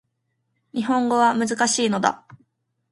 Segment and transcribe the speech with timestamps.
[0.73, 2.25] 日本語は難しいのだ